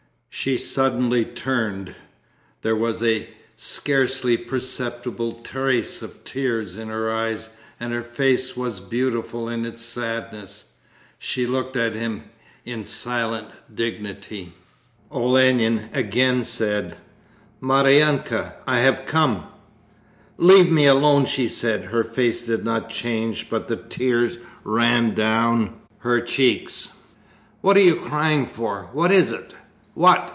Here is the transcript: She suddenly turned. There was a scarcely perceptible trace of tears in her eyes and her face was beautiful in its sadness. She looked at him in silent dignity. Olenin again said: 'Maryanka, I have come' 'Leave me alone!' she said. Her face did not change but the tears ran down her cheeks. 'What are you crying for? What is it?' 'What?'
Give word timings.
She 0.33 0.55
suddenly 0.57 1.25
turned. 1.25 1.93
There 2.61 2.75
was 2.75 3.03
a 3.03 3.29
scarcely 3.57 4.37
perceptible 4.37 5.33
trace 5.43 6.01
of 6.01 6.23
tears 6.23 6.77
in 6.77 6.87
her 6.87 7.11
eyes 7.13 7.49
and 7.81 7.91
her 7.93 8.01
face 8.01 8.55
was 8.57 8.79
beautiful 8.79 9.49
in 9.49 9.65
its 9.65 9.81
sadness. 9.83 10.69
She 11.19 11.45
looked 11.45 11.75
at 11.75 11.93
him 11.93 12.23
in 12.65 12.85
silent 12.85 13.49
dignity. 13.75 14.53
Olenin 15.11 15.89
again 15.93 16.43
said: 16.45 16.95
'Maryanka, 17.61 18.53
I 18.65 18.77
have 18.79 19.05
come' 19.05 19.43
'Leave 20.37 20.71
me 20.71 20.85
alone!' 20.87 21.25
she 21.27 21.47
said. 21.49 21.83
Her 21.85 22.05
face 22.05 22.41
did 22.43 22.63
not 22.63 22.89
change 22.89 23.47
but 23.49 23.67
the 23.67 23.75
tears 23.77 24.39
ran 24.63 25.13
down 25.13 25.75
her 25.99 26.19
cheeks. 26.21 26.87
'What 27.59 27.75
are 27.77 27.81
you 27.81 27.97
crying 27.97 28.47
for? 28.47 28.89
What 28.93 29.11
is 29.11 29.31
it?' 29.33 29.53
'What?' 29.93 30.29